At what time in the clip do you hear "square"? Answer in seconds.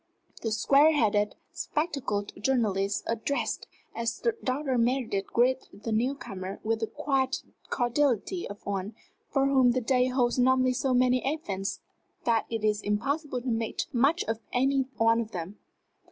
0.51-0.93